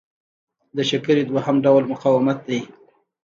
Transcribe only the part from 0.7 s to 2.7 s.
د شکرې دوهم ډول مقاومت دی.